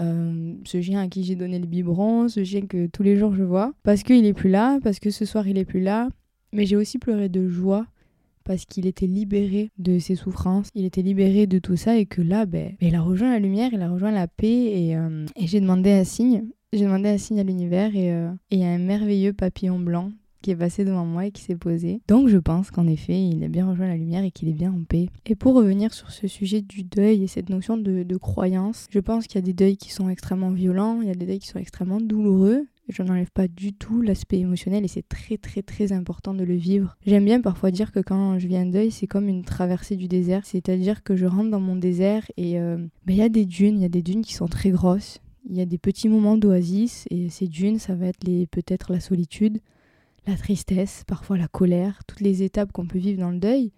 Euh, 0.00 0.54
ce 0.64 0.80
chien 0.80 1.00
à 1.02 1.06
qui 1.06 1.22
j'ai 1.22 1.36
donné 1.36 1.58
le 1.58 1.66
biberon, 1.66 2.28
ce 2.28 2.42
chien 2.42 2.62
que 2.62 2.86
tous 2.86 3.04
les 3.04 3.16
jours 3.16 3.34
je 3.34 3.44
vois, 3.44 3.74
parce 3.84 4.02
qu'il 4.02 4.26
est 4.26 4.32
plus 4.32 4.50
là, 4.50 4.80
parce 4.82 4.98
que 4.98 5.10
ce 5.10 5.24
soir 5.24 5.46
il 5.46 5.58
est 5.58 5.64
plus 5.64 5.82
là. 5.82 6.08
Mais 6.52 6.66
j'ai 6.66 6.76
aussi 6.76 6.98
pleuré 6.98 7.28
de 7.28 7.46
joie 7.46 7.86
parce 8.44 8.64
qu'il 8.64 8.86
était 8.86 9.06
libéré 9.06 9.70
de 9.78 9.98
ses 9.98 10.14
souffrances, 10.14 10.68
il 10.74 10.84
était 10.84 11.02
libéré 11.02 11.46
de 11.46 11.58
tout 11.58 11.76
ça 11.76 11.96
et 11.96 12.06
que 12.06 12.22
là, 12.22 12.46
ben, 12.46 12.74
ben 12.80 12.88
il 12.88 12.94
a 12.94 13.02
rejoint 13.02 13.30
la 13.30 13.38
lumière, 13.38 13.70
il 13.72 13.82
a 13.82 13.90
rejoint 13.90 14.12
la 14.12 14.28
paix 14.28 14.46
et, 14.46 14.96
euh, 14.96 15.26
j'ai 15.38 15.60
demandé 15.60 15.90
un 15.90 16.04
signe. 16.04 16.44
J'ai 16.72 16.84
demandé 16.84 17.08
un 17.08 17.18
signe 17.18 17.38
à 17.38 17.44
l'univers 17.44 17.94
et 17.94 18.12
il 18.50 18.58
y 18.58 18.64
a 18.64 18.68
un 18.68 18.78
merveilleux 18.78 19.32
papillon 19.32 19.78
blanc 19.78 20.10
qui 20.44 20.50
est 20.50 20.56
passé 20.56 20.84
devant 20.84 21.06
moi 21.06 21.26
et 21.26 21.30
qui 21.30 21.42
s'est 21.42 21.56
posé. 21.56 22.02
Donc 22.06 22.28
je 22.28 22.36
pense 22.36 22.70
qu'en 22.70 22.86
effet, 22.86 23.18
il 23.18 23.42
a 23.44 23.48
bien 23.48 23.66
rejoint 23.66 23.88
la 23.88 23.96
lumière 23.96 24.24
et 24.24 24.30
qu'il 24.30 24.48
est 24.48 24.54
bien 24.54 24.72
en 24.72 24.84
paix. 24.84 25.08
Et 25.24 25.36
pour 25.36 25.54
revenir 25.54 25.94
sur 25.94 26.10
ce 26.10 26.28
sujet 26.28 26.60
du 26.60 26.82
deuil 26.82 27.22
et 27.22 27.26
cette 27.28 27.48
notion 27.48 27.78
de 27.78 28.16
croyance, 28.18 28.86
je 28.90 29.00
pense 29.00 29.26
qu'il 29.26 29.36
y 29.36 29.38
a 29.38 29.46
des 29.46 29.54
deuils 29.54 29.78
qui 29.78 29.90
sont 29.90 30.10
extrêmement 30.10 30.50
violents, 30.50 31.00
il 31.00 31.08
y 31.08 31.10
a 31.10 31.14
des 31.14 31.24
deuils 31.24 31.38
qui 31.38 31.48
sont 31.48 31.58
extrêmement 31.58 32.00
douloureux, 32.00 32.66
je 32.88 33.02
n'enlève 33.02 33.30
pas 33.30 33.48
du 33.48 33.72
tout 33.72 34.02
l'aspect 34.02 34.38
émotionnel 34.38 34.84
et 34.84 34.88
c'est 34.88 35.08
très 35.08 35.36
très 35.38 35.62
très 35.62 35.92
important 35.92 36.34
de 36.34 36.44
le 36.44 36.54
vivre. 36.54 36.96
J'aime 37.06 37.24
bien 37.24 37.40
parfois 37.40 37.70
dire 37.70 37.92
que 37.92 38.00
quand 38.00 38.38
je 38.38 38.46
viens 38.46 38.66
deuil, 38.66 38.90
c'est 38.90 39.06
comme 39.06 39.28
une 39.28 39.44
traversée 39.44 39.96
du 39.96 40.08
désert, 40.08 40.44
c'est-à-dire 40.44 41.02
que 41.02 41.16
je 41.16 41.26
rentre 41.26 41.50
dans 41.50 41.60
mon 41.60 41.76
désert 41.76 42.30
et 42.36 42.58
euh, 42.58 42.76
ben, 43.06 43.14
il 43.14 43.16
y 43.16 43.22
a 43.22 43.28
des 43.28 43.46
dunes, 43.46 43.76
il 43.76 43.82
y 43.82 43.86
a 43.86 43.90
des 43.90 44.02
dunes 44.02 44.22
qui 44.22 44.34
sont 44.34 44.48
très 44.48 44.70
grosses, 44.70 45.20
il 45.48 45.56
y 45.56 45.60
a 45.60 45.66
des 45.66 45.78
petits 45.78 46.08
moments 46.08 46.36
d'oasis 46.36 47.06
et 47.10 47.28
ces 47.30 47.48
dunes, 47.48 47.78
ça 47.78 47.94
va 47.94 48.06
être 48.06 48.24
les 48.24 48.46
peut-être 48.46 48.92
la 48.92 49.00
solitude, 49.00 49.60
la 50.26 50.36
tristesse, 50.36 51.04
parfois 51.06 51.38
la 51.38 51.48
colère, 51.48 52.02
toutes 52.06 52.20
les 52.20 52.42
étapes 52.42 52.72
qu'on 52.72 52.86
peut 52.86 52.98
vivre 52.98 53.20
dans 53.20 53.30
le 53.30 53.38
deuil. 53.38 53.72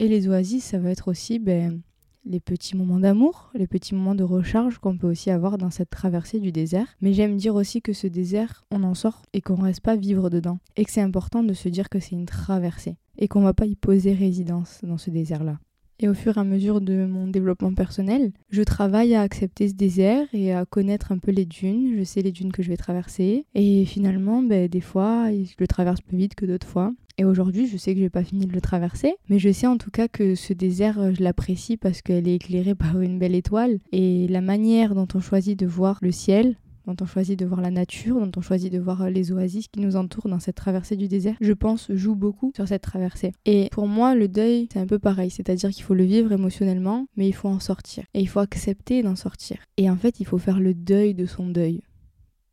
Et 0.00 0.06
les 0.06 0.28
oasis, 0.28 0.64
ça 0.64 0.78
va 0.78 0.90
être 0.90 1.08
aussi 1.08 1.38
ben, 1.38 1.80
les 2.28 2.40
petits 2.40 2.76
moments 2.76 3.00
d'amour, 3.00 3.50
les 3.54 3.66
petits 3.66 3.94
moments 3.94 4.14
de 4.14 4.22
recharge 4.22 4.78
qu'on 4.78 4.96
peut 4.96 5.08
aussi 5.08 5.30
avoir 5.30 5.58
dans 5.58 5.70
cette 5.70 5.90
traversée 5.90 6.40
du 6.40 6.52
désert. 6.52 6.86
Mais 7.00 7.12
j'aime 7.12 7.36
dire 7.36 7.54
aussi 7.54 7.80
que 7.82 7.92
ce 7.92 8.06
désert, 8.06 8.64
on 8.70 8.84
en 8.84 8.94
sort 8.94 9.22
et 9.32 9.40
qu'on 9.40 9.56
ne 9.56 9.64
reste 9.64 9.80
pas 9.80 9.96
vivre 9.96 10.30
dedans. 10.30 10.58
Et 10.76 10.84
que 10.84 10.90
c'est 10.90 11.00
important 11.00 11.42
de 11.42 11.54
se 11.54 11.68
dire 11.68 11.88
que 11.88 12.00
c'est 12.00 12.14
une 12.14 12.26
traversée 12.26 12.96
et 13.16 13.28
qu'on 13.28 13.40
va 13.40 13.54
pas 13.54 13.66
y 13.66 13.74
poser 13.74 14.12
résidence 14.12 14.80
dans 14.82 14.98
ce 14.98 15.10
désert-là. 15.10 15.58
Et 16.00 16.08
au 16.08 16.14
fur 16.14 16.36
et 16.36 16.40
à 16.40 16.44
mesure 16.44 16.80
de 16.80 17.06
mon 17.06 17.26
développement 17.26 17.74
personnel, 17.74 18.30
je 18.50 18.62
travaille 18.62 19.16
à 19.16 19.22
accepter 19.22 19.68
ce 19.68 19.74
désert 19.74 20.26
et 20.32 20.52
à 20.52 20.64
connaître 20.64 21.10
un 21.10 21.18
peu 21.18 21.32
les 21.32 21.44
dunes. 21.44 21.96
Je 21.98 22.04
sais 22.04 22.22
les 22.22 22.30
dunes 22.30 22.52
que 22.52 22.62
je 22.62 22.68
vais 22.68 22.76
traverser. 22.76 23.46
Et 23.56 23.84
finalement, 23.84 24.40
ben, 24.42 24.68
des 24.68 24.80
fois, 24.80 25.32
je 25.32 25.54
le 25.58 25.66
traverse 25.66 26.00
plus 26.00 26.16
vite 26.16 26.36
que 26.36 26.46
d'autres 26.46 26.68
fois. 26.68 26.92
Et 27.20 27.24
aujourd'hui, 27.24 27.66
je 27.66 27.76
sais 27.76 27.92
que 27.94 27.98
je 27.98 28.04
n'ai 28.04 28.10
pas 28.10 28.22
fini 28.22 28.46
de 28.46 28.52
le 28.52 28.60
traverser, 28.60 29.16
mais 29.28 29.40
je 29.40 29.50
sais 29.50 29.66
en 29.66 29.76
tout 29.76 29.90
cas 29.90 30.06
que 30.06 30.36
ce 30.36 30.52
désert, 30.52 31.00
euh, 31.00 31.12
je 31.12 31.22
l'apprécie 31.22 31.76
parce 31.76 32.00
qu'elle 32.00 32.28
est 32.28 32.36
éclairée 32.36 32.74
par 32.76 33.00
une 33.00 33.18
belle 33.18 33.34
étoile. 33.34 33.80
Et 33.90 34.28
la 34.28 34.40
manière 34.40 34.94
dont 34.94 35.08
on 35.14 35.20
choisit 35.20 35.58
de 35.58 35.66
voir 35.66 35.98
le 36.00 36.12
ciel, 36.12 36.56
dont 36.86 36.94
on 37.00 37.06
choisit 37.06 37.36
de 37.36 37.44
voir 37.44 37.60
la 37.60 37.72
nature, 37.72 38.20
dont 38.20 38.30
on 38.36 38.40
choisit 38.40 38.72
de 38.72 38.78
voir 38.78 39.02
euh, 39.02 39.10
les 39.10 39.32
oasis 39.32 39.66
qui 39.66 39.80
nous 39.80 39.96
entourent 39.96 40.28
dans 40.28 40.38
cette 40.38 40.54
traversée 40.54 40.96
du 40.96 41.08
désert, 41.08 41.34
je 41.40 41.52
pense, 41.52 41.90
joue 41.90 42.14
beaucoup 42.14 42.52
sur 42.54 42.68
cette 42.68 42.82
traversée. 42.82 43.32
Et 43.44 43.68
pour 43.72 43.88
moi, 43.88 44.14
le 44.14 44.28
deuil, 44.28 44.68
c'est 44.72 44.78
un 44.78 44.86
peu 44.86 45.00
pareil, 45.00 45.30
c'est-à-dire 45.30 45.70
qu'il 45.70 45.82
faut 45.82 45.94
le 45.94 46.04
vivre 46.04 46.30
émotionnellement, 46.30 47.06
mais 47.16 47.26
il 47.26 47.34
faut 47.34 47.48
en 47.48 47.60
sortir. 47.60 48.04
Et 48.14 48.20
il 48.20 48.28
faut 48.28 48.40
accepter 48.40 49.02
d'en 49.02 49.16
sortir. 49.16 49.56
Et 49.76 49.90
en 49.90 49.96
fait, 49.96 50.20
il 50.20 50.24
faut 50.24 50.38
faire 50.38 50.60
le 50.60 50.72
deuil 50.72 51.14
de 51.14 51.26
son 51.26 51.48
deuil. 51.48 51.82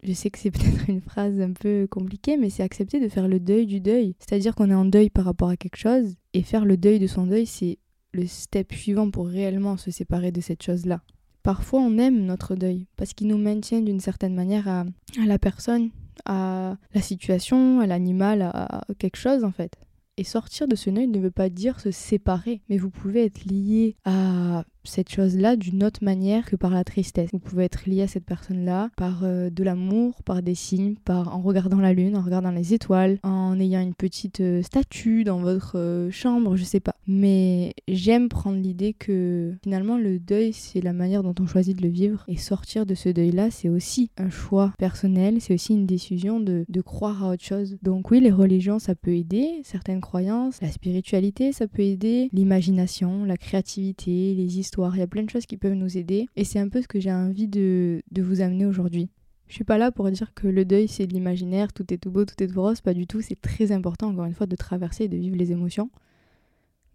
Je 0.06 0.14
sais 0.14 0.30
que 0.30 0.38
c'est 0.38 0.52
peut-être 0.52 0.90
une 0.90 1.02
phrase 1.02 1.40
un 1.42 1.52
peu 1.52 1.88
compliquée, 1.90 2.38
mais 2.38 2.50
c'est 2.50 2.64
accepter 2.64 3.00
de 3.00 3.10
faire 3.10 3.28
le 3.28 3.40
deuil 3.40 3.66
du 3.66 3.82
deuil. 3.82 4.16
C'est-à-dire 4.20 4.56
qu'on 4.56 4.70
est 4.70 4.76
en 4.76 4.86
deuil 4.86 5.10
par 5.10 5.26
rapport 5.26 5.50
à 5.50 5.58
quelque 5.58 5.78
chose, 5.78 6.16
et 6.34 6.44
faire 6.44 6.66
le 6.66 6.78
deuil 6.78 7.00
de 7.00 7.08
son 7.08 7.26
deuil, 7.26 7.46
c'est 7.46 7.80
le 8.14 8.26
step 8.28 8.74
suivant 8.74 9.10
pour 9.10 9.28
réellement 9.28 9.78
se 9.78 9.92
séparer 9.92 10.32
de 10.32 10.42
cette 10.42 10.64
chose-là. 10.64 11.02
Parfois, 11.44 11.82
on 11.82 11.98
aime 11.98 12.26
notre 12.26 12.56
deuil, 12.56 12.88
parce 12.96 13.14
qu'il 13.14 13.28
nous 13.28 13.38
maintient 13.38 13.82
d'une 13.82 14.00
certaine 14.00 14.36
manière 14.36 14.68
à, 14.68 14.82
à, 15.22 15.26
la 15.26 15.38
personne, 15.38 15.90
à 16.26 16.78
la 16.94 17.02
situation, 17.02 17.80
à 17.82 17.88
l'animal, 17.88 18.42
à 18.42 18.86
quelque 18.98 19.18
chose 19.18 19.44
en 19.44 19.52
fait. 19.52 19.76
Et 20.18 20.24
sortir 20.24 20.68
de 20.68 20.76
ce 20.76 20.90
deuil 20.90 21.08
ne 21.08 21.20
veut 21.20 21.32
pas 21.32 21.50
dire 21.50 21.80
se 21.80 21.92
séparer, 21.92 22.62
mais 22.70 22.78
vous 22.78 22.90
pouvez 22.90 23.26
être 23.26 23.44
lié 23.44 23.98
à 24.06 24.64
cette 24.88 25.10
chose-là 25.10 25.56
d'une 25.56 25.84
autre 25.84 26.04
manière 26.04 26.46
que 26.46 26.56
par 26.56 26.72
la 26.72 26.84
tristesse. 26.84 27.30
Vous 27.32 27.40
pouvez 27.40 27.66
être 27.66 27.88
lié 27.88 28.04
à 28.04 28.08
cette 28.08 28.26
personne-là 28.26 28.90
par 28.98 29.22
euh, 29.24 29.50
de 29.50 29.64
l'amour, 29.64 30.22
par 30.24 30.42
des 30.42 30.56
signes, 30.56 30.96
en 31.08 31.42
regardant 31.42 31.80
la 31.80 31.94
lune, 31.94 32.18
en 32.18 32.22
regardant 32.22 32.52
les 32.52 32.74
étoiles, 32.74 33.20
en 33.24 33.60
ayant 33.60 33.82
une 33.82 33.94
petite 33.94 34.42
euh, 34.42 34.62
statue 34.62 35.24
dans 35.24 35.40
votre 35.40 35.78
euh, 35.78 36.12
chambre, 36.12 36.56
je 36.56 36.64
sais 36.64 36.80
pas. 36.80 36.96
Mais 37.08 37.74
j'aime 37.88 38.30
prendre 38.30 38.60
l'idée 38.60 38.94
que 38.94 39.54
finalement 39.64 39.98
le 39.98 40.20
deuil, 40.20 40.54
c'est 40.54 40.82
la 40.82 40.94
manière 40.94 41.24
dont 41.24 41.36
on 41.40 41.48
choisit 41.48 41.78
de 41.78 41.84
le 41.84 41.90
vivre 41.90 42.24
et 42.28 42.38
sortir 42.38 42.86
de 42.86 42.96
ce 42.96 43.10
deuil-là, 43.10 43.52
c'est 43.52 43.70
aussi 43.70 44.10
un 44.18 44.30
choix 44.30 44.74
personnel, 44.78 45.42
c'est 45.42 45.54
aussi 45.54 45.74
une 45.74 45.86
décision 45.86 46.40
de 46.40 46.82
croire 46.82 47.24
à 47.24 47.32
autre 47.32 47.44
chose. 47.44 47.78
Donc 47.84 48.12
oui, 48.12 48.20
les 48.20 48.32
religions, 48.32 48.80
ça 48.80 48.96
peut 48.96 49.16
aider, 49.16 49.62
certaines 49.64 50.02
croyances, 50.02 50.62
la 50.62 50.72
spiritualité, 50.72 51.52
ça 51.52 51.68
peut 51.68 51.84
aider, 51.84 52.30
l'imagination, 52.34 53.26
la 53.26 53.38
créativité, 53.38 54.34
les 54.34 54.60
histoires 54.60 54.75
il 54.94 55.00
y 55.00 55.02
a 55.02 55.08
plein 55.08 55.24
de 55.24 55.30
choses 55.30 55.46
qui 55.46 55.58
peuvent 55.58 55.74
nous 55.74 55.98
aider. 55.98 56.28
Et 56.36 56.44
c'est 56.44 56.60
un 56.60 56.70
peu 56.70 56.82
ce 56.82 56.88
que 56.88 57.00
j'ai 57.00 57.12
envie 57.12 57.48
de, 57.48 58.02
vous 58.18 58.42
amener 58.42 58.66
aujourd'hui. 58.66 59.10
Je 59.48 59.54
suis 59.54 59.64
pas 59.64 59.78
là 59.78 59.92
pour 59.92 60.10
dire 60.10 60.34
que 60.34 60.48
le 60.48 60.66
deuil 60.66 60.88
c'est 60.88 61.06
de 61.06 61.14
l'imaginaire, 61.14 61.72
tout 61.72 61.94
est 61.94 61.98
tout 61.98 62.10
beau, 62.10 62.26
tout 62.26 62.42
est 62.42 62.48
tout 62.48 62.62
rose, 62.62 62.82
pas 62.82 62.94
du 62.94 63.06
tout. 63.06 63.22
C'est 63.22 63.40
très 63.40 63.72
important, 63.72 64.10
encore 64.10 64.26
une 64.26 64.34
fois, 64.34 64.48
de 64.48 64.56
traverser 64.56 65.06
et 65.06 65.08
de 65.08 65.18
vivre 65.18 65.38
les 65.38 65.52
émotions. 65.52 65.90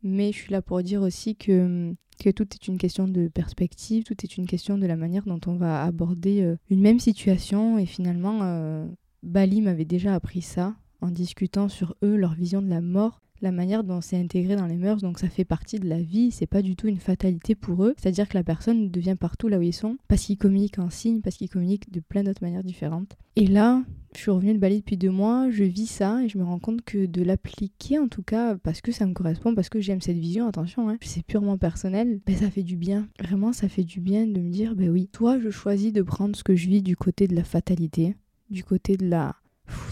Mais 0.02 0.32
je 0.32 0.38
suis 0.38 0.52
là 0.52 0.62
pour 0.62 0.82
dire 0.82 1.02
aussi 1.02 1.37
que, 1.37 1.94
que 2.18 2.30
tout 2.30 2.49
est 2.54 2.66
une 2.66 2.78
question 2.78 3.06
de 3.06 3.28
perspective, 3.28 4.04
tout 4.04 4.16
est 4.25 4.37
une 4.37 4.46
question 4.46 4.78
de 4.78 4.87
la 4.87 4.96
manière 4.96 5.25
dont 5.26 5.40
on 5.46 5.56
va 5.56 5.84
aborder 5.84 6.42
euh, 6.42 6.56
une 6.70 6.80
même 6.80 6.99
situation. 6.99 7.78
Et 7.78 7.87
finalement, 7.87 8.40
euh, 8.42 8.87
Bali 9.22 9.60
m'avait 9.60 9.84
déjà 9.84 10.14
appris 10.14 10.42
ça 10.42 10.75
en 11.02 11.10
discutant 11.10 11.68
sur 11.68 11.94
eux, 12.02 12.16
leur 12.16 12.34
vision 12.34 12.62
de 12.62 12.68
la 12.68 12.80
mort 12.80 13.20
la 13.42 13.52
manière 13.52 13.85
dont 13.85 14.00
c'est 14.00 14.18
intégré 14.18 14.56
dans 14.56 14.66
les 14.66 14.76
mœurs, 14.76 15.00
donc 15.00 15.18
ça 15.18 15.28
fait 15.28 15.44
partie 15.44 15.78
de 15.78 15.88
la 15.88 16.00
vie, 16.00 16.30
c'est 16.30 16.47
pas 16.47 16.62
du 16.62 16.76
tout 16.76 16.88
une 16.88 16.99
fatalité 16.99 17.54
pour 17.54 17.85
eux, 17.85 17.94
c'est-à-dire 17.97 18.28
que 18.28 18.37
la 18.37 18.44
personne 18.44 18.90
devient 18.90 19.16
partout 19.18 19.49
là 19.49 19.59
où 19.59 19.62
ils 19.62 19.73
sont, 19.73 19.97
parce 20.09 20.23
qu'ils 20.23 20.38
communiquent 20.38 20.78
en 20.78 20.90
signes, 20.90 21.20
parce 21.20 21.37
qu'ils 21.37 21.49
communiquent 21.49 21.90
de 21.92 22.00
plein 22.00 22.23
d'autres 22.23 22.42
manières 22.42 22.64
différentes. 22.64 23.16
Et 23.37 23.47
là, 23.47 23.82
je 24.14 24.20
suis 24.20 24.30
revenue 24.30 24.54
de 24.54 24.59
Bali 24.59 24.78
depuis 24.78 24.97
deux 24.97 25.11
mois, 25.11 25.50
je 25.50 25.64
vis 25.64 25.87
ça 25.87 26.23
et 26.23 26.28
je 26.28 26.37
me 26.37 26.44
rends 26.44 26.59
compte 26.59 26.82
que 26.82 27.06
de 27.06 27.23
l'appliquer 27.23 27.99
en 27.99 28.09
tout 28.09 28.23
cas, 28.23 28.56
parce 28.56 28.80
que 28.80 28.92
ça 28.92 29.06
me 29.06 29.12
correspond, 29.12 29.54
parce 29.54 29.68
que 29.68 29.80
j'aime 29.80 30.00
cette 30.00 30.18
vision, 30.18 30.47
attention, 30.47 30.88
hein, 30.88 30.99
c'est 31.00 31.25
purement 31.25 31.59
personnel, 31.59 32.20
ben 32.26 32.37
ça 32.37 32.50
fait 32.50 32.62
du 32.62 32.76
bien. 32.76 33.09
Vraiment, 33.20 33.52
ça 33.52 33.68
fait 33.68 33.85
du 33.85 34.00
bien 34.00 34.26
de 34.26 34.40
me 34.40 34.50
dire, 34.50 34.75
ben 34.75 34.90
oui, 34.90 35.09
toi 35.09 35.38
je 35.38 35.50
choisis 35.50 35.92
de 35.92 36.02
prendre 36.02 36.37
ce 36.37 36.44
que 36.44 36.56
je 36.56 36.68
vis 36.68 36.82
du 36.82 36.97
côté 36.97 37.28
de 37.28 37.37
la 37.37 37.44
fatalité, 37.44 38.16
du 38.50 38.64
côté 38.64 38.97
de 38.97 39.06
la... 39.06 39.37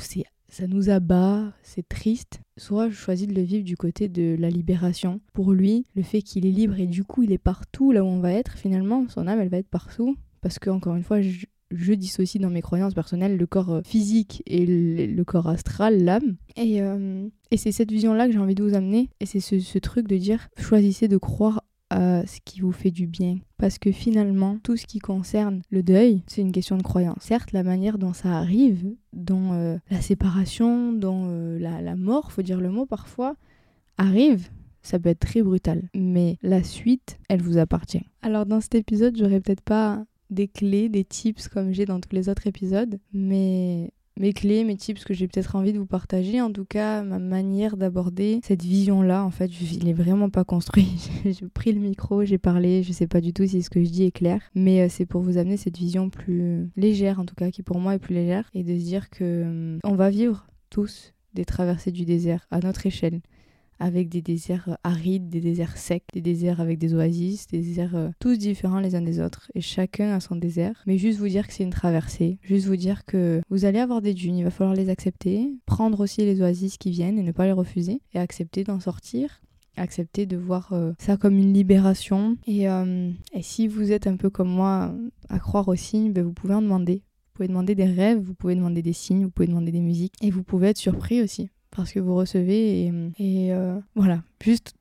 C'est 0.00 0.24
ça 0.50 0.66
nous 0.66 0.90
abat, 0.90 1.52
c'est 1.62 1.88
triste, 1.88 2.40
soit 2.56 2.88
je 2.88 2.94
choisis 2.94 3.26
de 3.26 3.34
le 3.34 3.42
vivre 3.42 3.64
du 3.64 3.76
côté 3.76 4.08
de 4.08 4.36
la 4.38 4.50
libération. 4.50 5.20
Pour 5.32 5.52
lui, 5.52 5.84
le 5.94 6.02
fait 6.02 6.22
qu'il 6.22 6.46
est 6.46 6.50
libre 6.50 6.78
et 6.78 6.86
du 6.86 7.04
coup 7.04 7.22
il 7.22 7.32
est 7.32 7.38
partout 7.38 7.92
là 7.92 8.02
où 8.02 8.06
on 8.06 8.20
va 8.20 8.32
être, 8.32 8.56
finalement, 8.56 9.06
son 9.08 9.26
âme 9.26 9.40
elle 9.40 9.50
va 9.50 9.58
être 9.58 9.68
partout. 9.68 10.16
Parce 10.40 10.58
que, 10.58 10.70
encore 10.70 10.94
une 10.94 11.02
fois, 11.02 11.20
je, 11.20 11.46
je 11.70 11.92
dissocie 11.92 12.40
dans 12.40 12.50
mes 12.50 12.62
croyances 12.62 12.94
personnelles 12.94 13.36
le 13.36 13.46
corps 13.46 13.72
euh, 13.72 13.82
physique 13.84 14.42
et 14.46 14.64
le, 14.66 15.24
corps 15.24 15.48
astral, 15.48 16.04
l'âme. 16.04 16.36
Et, 16.56 16.80
euh, 16.80 17.28
et 17.50 17.56
c'est 17.56 17.72
cette 17.72 17.90
vision-là 17.90 18.26
que 18.26 18.32
j'ai 18.32 18.38
envie 18.38 18.54
de 18.54 18.62
vous 18.62 18.74
amener. 18.74 19.10
Et 19.20 19.26
c'est 19.26 19.40
ce, 19.40 19.58
ce 19.58 19.78
truc 19.78 20.06
de 20.08 20.16
dire 20.16 20.48
choisissez 20.58 21.08
de 21.08 21.16
croire 21.16 21.64
à 21.90 22.26
ce 22.26 22.40
qui 22.44 22.60
vous 22.60 22.72
fait 22.72 22.90
du 22.90 23.06
bien. 23.06 23.38
Parce 23.56 23.78
que 23.78 23.92
finalement, 23.92 24.58
tout 24.62 24.76
ce 24.76 24.86
qui 24.86 24.98
concerne 24.98 25.62
le 25.70 25.82
deuil, 25.82 26.22
c'est 26.26 26.42
une 26.42 26.52
question 26.52 26.76
de 26.76 26.82
croyance. 26.82 27.18
Certes, 27.20 27.52
la 27.52 27.62
manière 27.62 27.98
dont 27.98 28.12
ça 28.12 28.36
arrive, 28.36 28.84
dont 29.12 29.52
euh, 29.52 29.78
la 29.90 30.00
séparation, 30.00 30.92
dont 30.92 31.26
la, 31.58 31.80
la 31.80 31.96
mort, 31.96 32.32
faut 32.32 32.42
dire 32.42 32.60
le 32.60 32.70
mot 32.70 32.86
parfois, 32.86 33.36
arrive, 33.96 34.48
ça 34.82 34.98
peut 34.98 35.10
être 35.10 35.20
très 35.20 35.42
brutal. 35.42 35.88
Mais 35.94 36.38
la 36.42 36.62
suite, 36.62 37.18
elle 37.28 37.42
vous 37.42 37.58
appartient. 37.58 38.04
Alors 38.22 38.46
dans 38.46 38.60
cet 38.60 38.74
épisode, 38.74 39.16
j'aurais 39.16 39.40
peut-être 39.40 39.62
pas 39.62 40.04
des 40.30 40.48
clés, 40.48 40.88
des 40.88 41.04
tips 41.04 41.48
comme 41.48 41.72
j'ai 41.72 41.84
dans 41.84 42.00
tous 42.00 42.14
les 42.14 42.28
autres 42.28 42.46
épisodes, 42.46 42.98
mais 43.12 43.90
mes 44.18 44.32
clés, 44.32 44.64
mes 44.64 44.76
tips 44.76 45.04
que 45.04 45.14
j'ai 45.14 45.28
peut-être 45.28 45.56
envie 45.56 45.72
de 45.72 45.78
vous 45.78 45.86
partager, 45.86 46.40
en 46.40 46.52
tout 46.52 46.64
cas 46.64 47.02
ma 47.02 47.18
manière 47.18 47.76
d'aborder 47.76 48.40
cette 48.42 48.62
vision-là, 48.62 49.24
en 49.24 49.30
fait, 49.30 49.50
il 49.72 49.84
n'est 49.84 49.92
vraiment 49.92 50.30
pas 50.30 50.44
construit. 50.44 50.88
j'ai 51.24 51.46
pris 51.48 51.72
le 51.72 51.80
micro, 51.80 52.24
j'ai 52.24 52.38
parlé, 52.38 52.82
je 52.82 52.92
sais 52.92 53.06
pas 53.06 53.20
du 53.20 53.32
tout 53.32 53.46
si 53.46 53.62
ce 53.62 53.70
que 53.70 53.82
je 53.82 53.88
dis 53.88 54.04
est 54.04 54.10
clair, 54.10 54.40
mais 54.54 54.82
euh, 54.82 54.88
c'est 54.88 55.06
pour 55.06 55.22
vous 55.22 55.38
amener 55.38 55.56
cette 55.56 55.78
vision 55.78 56.10
plus 56.10 56.70
légère, 56.76 57.20
en 57.20 57.24
tout 57.24 57.34
cas, 57.34 57.50
qui 57.50 57.62
pour 57.62 57.78
moi 57.78 57.94
est 57.94 57.98
plus 57.98 58.14
légère, 58.14 58.48
et 58.54 58.64
de 58.64 58.78
se 58.78 58.84
dire 58.84 59.10
que 59.10 59.42
hum, 59.42 59.78
on 59.84 59.94
va 59.94 60.10
vivre 60.10 60.46
tous 60.70 61.14
des 61.34 61.44
traversées 61.44 61.92
du 61.92 62.04
désert 62.04 62.46
à 62.50 62.60
notre 62.60 62.86
échelle 62.86 63.20
avec 63.78 64.08
des 64.08 64.22
déserts 64.22 64.78
arides, 64.84 65.28
des 65.28 65.40
déserts 65.40 65.76
secs, 65.76 66.04
des 66.12 66.20
déserts 66.20 66.60
avec 66.60 66.78
des 66.78 66.94
oasis, 66.94 67.46
des 67.46 67.60
déserts 67.60 67.96
euh, 67.96 68.08
tous 68.18 68.38
différents 68.38 68.80
les 68.80 68.94
uns 68.94 69.02
des 69.02 69.20
autres 69.20 69.50
et 69.54 69.60
chacun 69.60 70.14
a 70.14 70.20
son 70.20 70.36
désert. 70.36 70.82
Mais 70.86 70.98
juste 70.98 71.18
vous 71.18 71.28
dire 71.28 71.46
que 71.46 71.52
c'est 71.52 71.64
une 71.64 71.70
traversée, 71.70 72.38
juste 72.42 72.66
vous 72.66 72.76
dire 72.76 73.04
que 73.04 73.40
vous 73.50 73.64
allez 73.64 73.78
avoir 73.78 74.02
des 74.02 74.14
dunes, 74.14 74.36
il 74.36 74.44
va 74.44 74.50
falloir 74.50 74.74
les 74.74 74.88
accepter, 74.88 75.52
prendre 75.66 76.00
aussi 76.00 76.24
les 76.24 76.40
oasis 76.40 76.76
qui 76.76 76.90
viennent 76.90 77.18
et 77.18 77.22
ne 77.22 77.32
pas 77.32 77.46
les 77.46 77.52
refuser 77.52 78.00
et 78.14 78.18
accepter 78.18 78.64
d'en 78.64 78.80
sortir 78.80 79.40
accepter 79.76 80.26
de 80.26 80.36
voir 80.36 80.72
euh, 80.72 80.92
ça 80.98 81.16
comme 81.16 81.38
une 81.38 81.52
libération. 81.52 82.36
Et, 82.46 82.68
euh, 82.68 83.10
et, 83.32 83.42
si 83.42 83.68
vous 83.68 83.92
êtes 83.92 84.06
un 84.08 84.16
peu 84.16 84.28
comme 84.28 84.48
moi 84.48 84.92
à 85.28 85.38
croire 85.38 85.68
aux 85.68 85.76
signes, 85.76 86.12
ben 86.12 86.24
vous 86.24 86.32
pouvez 86.32 86.54
en 86.54 86.62
demander. 86.62 86.96
Vous 86.96 87.32
pouvez 87.34 87.48
demander 87.48 87.76
des 87.76 87.84
rêves, 87.84 88.18
vous 88.18 88.34
pouvez 88.34 88.56
demander 88.56 88.82
des 88.82 88.92
signes, 88.92 89.22
vous 89.22 89.30
pouvez 89.30 89.46
demander 89.46 89.70
des 89.70 89.80
musiques. 89.80 90.14
Et 90.20 90.30
vous 90.30 90.42
pouvez 90.42 90.68
être 90.68 90.78
surpris 90.78 91.22
aussi 91.22 91.50
parce 91.78 91.92
que 91.92 92.00
vous 92.00 92.16
recevez 92.16 92.92
et, 93.18 93.52
euh, 93.52 93.78
voilà, 93.94 94.22
juste 94.42 94.74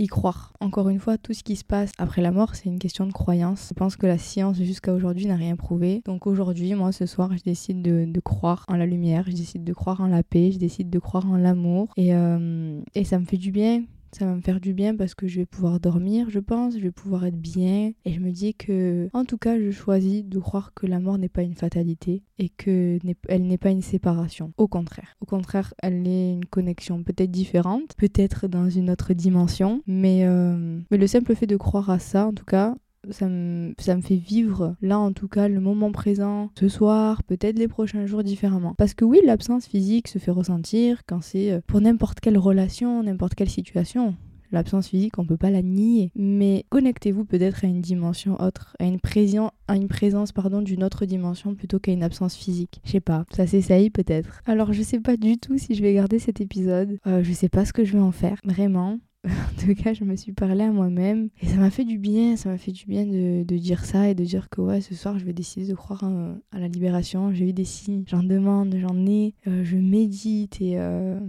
y 0.00 0.08
croire. 0.08 0.52
Encore 0.60 0.88
une 0.88 0.98
fois, 0.98 1.16
tout 1.16 1.32
ce 1.32 1.44
qui 1.44 1.54
se 1.54 1.64
passe 1.64 1.92
après 1.96 2.22
la 2.22 2.32
mort, 2.32 2.56
c'est 2.56 2.68
une 2.68 2.80
question 2.80 3.06
de 3.06 3.12
croyance. 3.12 3.68
Je 3.68 3.74
pense 3.74 3.94
que 3.96 4.06
la 4.06 4.18
science 4.18 4.56
jusqu'à 4.56 4.92
aujourd'hui 4.92 5.26
n'a 5.26 5.36
rien 5.36 5.54
prouvé. 5.54 6.02
Donc 6.06 6.26
aujourd'hui, 6.26 6.74
moi 6.74 6.90
ce 6.90 7.06
soir, 7.06 7.30
je 7.36 7.42
décide 7.44 7.82
de, 7.82 8.20
croire 8.20 8.64
en 8.66 8.76
la 8.76 8.86
lumière, 8.86 9.24
je 9.28 9.36
décide 9.36 9.62
de 9.62 9.72
croire 9.72 10.00
en 10.00 10.08
la 10.08 10.24
paix, 10.24 10.50
je 10.50 10.58
décide 10.58 10.90
de 10.90 10.98
croire 10.98 11.30
en 11.30 11.36
l'amour. 11.36 11.92
Et, 11.96 12.14
euh, 12.14 12.80
et 12.96 13.04
ça 13.04 13.20
me 13.20 13.26
fait 13.26 13.36
du 13.36 13.52
bien 13.52 13.84
ça 14.12 14.26
va 14.26 14.34
me 14.34 14.40
faire 14.40 14.60
du 14.60 14.74
bien 14.74 14.96
parce 14.96 15.14
que 15.14 15.26
je 15.26 15.40
vais 15.40 15.46
pouvoir 15.46 15.80
dormir, 15.80 16.30
je 16.30 16.40
pense, 16.40 16.74
je 16.74 16.82
vais 16.82 16.90
pouvoir 16.90 17.24
être 17.26 17.40
bien. 17.40 17.92
Et 18.04 18.12
je 18.12 18.20
me 18.20 18.30
dis 18.30 18.54
que, 18.54 19.08
en 19.12 19.24
tout 19.24 19.38
cas, 19.38 19.58
je 19.58 19.70
choisis 19.70 20.24
de 20.24 20.38
croire 20.38 20.72
que 20.74 20.86
la 20.86 21.00
mort 21.00 21.18
n'est 21.18 21.28
pas 21.28 21.42
une 21.42 21.54
fatalité 21.54 22.22
et 22.38 22.48
que 22.48 22.98
elle 23.28 23.46
n'est 23.46 23.58
pas 23.58 23.70
une 23.70 23.82
séparation. 23.82 24.52
Au 24.56 24.68
contraire. 24.68 25.16
Au 25.20 25.26
contraire, 25.26 25.74
elle 25.82 26.06
est 26.06 26.32
une 26.32 26.44
connexion 26.44 27.02
peut-être 27.02 27.30
différente, 27.30 27.94
peut-être 27.96 28.48
dans 28.48 28.68
une 28.68 28.90
autre 28.90 29.14
dimension. 29.14 29.82
Mais, 29.86 30.24
euh, 30.24 30.80
mais 30.90 30.98
le 30.98 31.06
simple 31.06 31.34
fait 31.34 31.46
de 31.46 31.56
croire 31.56 31.90
à 31.90 31.98
ça, 31.98 32.26
en 32.26 32.32
tout 32.32 32.44
cas, 32.44 32.74
ça 33.10 33.28
me, 33.28 33.74
fait 33.76 34.16
vivre 34.16 34.76
là 34.82 34.98
en 34.98 35.12
tout 35.12 35.28
cas 35.28 35.48
le 35.48 35.60
moment 35.60 35.92
présent, 35.92 36.50
ce 36.58 36.68
soir, 36.68 37.22
peut-être 37.22 37.58
les 37.58 37.68
prochains 37.68 38.06
jours 38.06 38.22
différemment. 38.22 38.74
Parce 38.76 38.94
que 38.94 39.04
oui, 39.04 39.20
l'absence 39.24 39.66
physique 39.66 40.08
se 40.08 40.18
fait 40.18 40.30
ressentir 40.30 41.02
quand 41.06 41.22
c'est 41.22 41.52
euh, 41.52 41.60
pour 41.66 41.80
n'importe 41.80 42.20
quelle 42.20 42.38
relation, 42.38 43.02
n'importe 43.02 43.34
quelle 43.34 43.50
situation. 43.50 44.16
L'absence 44.52 44.88
physique, 44.88 45.18
on 45.18 45.24
peut 45.24 45.36
pas 45.36 45.50
la 45.50 45.62
nier. 45.62 46.10
Mais 46.16 46.64
connectez-vous 46.70 47.24
peut-être 47.24 47.64
à 47.64 47.68
une 47.68 47.80
dimension 47.80 48.40
autre, 48.40 48.74
à 48.80 48.84
une, 48.84 48.98
présence, 48.98 49.52
à 49.68 49.76
une 49.76 49.86
présence 49.86 50.32
pardon 50.32 50.60
d'une 50.60 50.82
autre 50.82 51.06
dimension 51.06 51.54
plutôt 51.54 51.78
qu'à 51.78 51.92
une 51.92 52.02
absence 52.02 52.34
physique. 52.34 52.80
Je 52.84 52.90
sais 52.90 53.00
pas, 53.00 53.24
ça 53.30 53.46
s'essaye 53.46 53.90
peut-être. 53.90 54.42
Alors 54.46 54.72
je 54.72 54.82
sais 54.82 55.00
pas 55.00 55.16
du 55.16 55.38
tout 55.38 55.56
si 55.56 55.74
je 55.74 55.82
vais 55.82 55.94
garder 55.94 56.18
cet 56.18 56.40
épisode. 56.40 56.98
Euh, 57.06 57.22
je 57.22 57.32
sais 57.32 57.48
pas 57.48 57.64
ce 57.64 57.72
que 57.72 57.84
je 57.84 57.92
vais 57.92 58.02
en 58.02 58.12
faire, 58.12 58.40
vraiment. 58.44 58.98
en 59.28 59.60
tout 59.60 59.74
cas, 59.74 59.92
je 59.92 60.04
me 60.04 60.16
suis 60.16 60.32
parlé 60.32 60.64
à 60.64 60.72
moi-même 60.72 61.28
et 61.42 61.46
ça 61.46 61.56
m'a 61.56 61.70
fait 61.70 61.84
du 61.84 61.98
bien, 61.98 62.36
ça 62.36 62.48
m'a 62.48 62.56
fait 62.56 62.72
du 62.72 62.86
bien 62.86 63.04
de, 63.04 63.42
dire 63.56 63.84
ça 63.84 64.08
et 64.08 64.14
de 64.14 64.24
dire 64.24 64.48
que 64.48 64.62
ouais, 64.62 64.80
ce 64.80 64.94
soir, 64.94 65.18
je 65.18 65.24
vais 65.24 65.34
décider 65.34 65.66
de 65.66 65.74
croire 65.74 66.04
à 66.04 66.58
la 66.58 66.68
libération. 66.68 67.32
J'ai 67.32 67.50
eu 67.50 67.52
des 67.52 67.64
signes, 67.64 68.04
j'en 68.06 68.22
demande, 68.22 68.74
j'en 68.78 69.06
ai, 69.06 69.34
euh, 69.46 69.62
je 69.62 69.76
médite 69.76 70.60
et, 70.62 70.78
euh, 70.78 71.20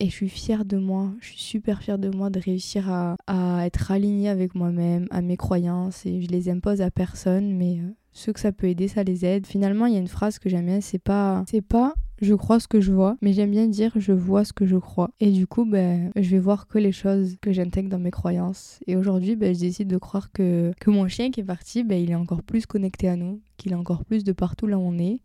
et 0.00 0.06
je 0.06 0.10
suis 0.10 0.28
fière 0.28 0.64
de 0.64 0.76
moi. 0.76 1.12
Je 1.20 1.28
suis 1.28 1.38
super 1.40 1.82
fière 1.82 1.98
de 1.98 2.10
moi 2.10 2.28
de 2.30 2.40
réussir 2.40 2.90
à, 2.90 3.16
être 3.64 3.90
alignée 3.90 4.28
avec 4.28 4.54
moi-même, 4.54 5.06
à 5.10 5.22
mes 5.22 5.36
croyances 5.36 6.04
et 6.06 6.20
je 6.20 6.28
les 6.28 6.48
impose 6.48 6.80
à 6.80 6.90
personne, 6.90 7.56
mais 7.56 7.78
euh, 7.78 7.90
ceux 8.12 8.32
que 8.32 8.40
ça 8.40 8.52
peut 8.52 8.66
aider, 8.66 8.88
ça 8.88 9.02
les 9.02 9.24
aide. 9.24 9.46
Finalement, 9.46 9.86
il 9.86 9.94
y 9.94 9.96
a 9.96 10.00
une 10.00 10.08
phrase 10.08 10.38
que 10.38 10.48
j'aime 10.48 10.66
bien, 10.66 10.80
c'est 10.80 10.98
pas, 10.98 11.44
c'est 11.48 11.62
pas 11.62 11.94
je 12.20 12.34
crois 12.34 12.60
ce 12.60 12.68
que 12.68 12.80
je 12.80 12.92
vois, 12.92 13.16
mais 13.22 13.32
j'aime 13.32 13.50
bien 13.50 13.66
dire 13.66 13.92
je 13.96 14.12
vois 14.12 14.44
ce 14.44 14.52
que 14.52 14.66
je 14.66 14.76
crois. 14.76 15.10
Et 15.20 15.30
du 15.30 15.46
coup, 15.46 15.64
ben, 15.64 16.10
je 16.16 16.30
vais 16.30 16.38
voir 16.38 16.66
que 16.66 16.78
les 16.78 16.92
choses 16.92 17.36
que 17.40 17.52
j'intègre 17.52 17.88
dans 17.88 17.98
mes 17.98 18.10
croyances. 18.10 18.80
Et 18.86 18.96
aujourd'hui, 18.96 19.36
ben, 19.36 19.54
je 19.54 19.60
décide 19.60 19.88
de 19.88 19.98
croire 19.98 20.30
que, 20.32 20.72
mon 20.86 21.08
chien 21.08 21.30
qui 21.30 21.40
est 21.40 21.44
parti, 21.44 21.82
ben, 21.84 22.00
il 22.00 22.10
est 22.10 22.16
encore 22.16 22.42
plus 22.42 22.66
connecté 22.66 23.08
à 23.08 23.16
nous, 23.16 23.40
qu'il 23.56 23.72
est 23.72 23.76
encore 23.76 24.04
plus 24.04 24.24
de 24.24 24.32
partout 24.32 24.66
là 24.66 24.78
où 24.78 24.82
on 24.82 24.98
est. 24.98 25.20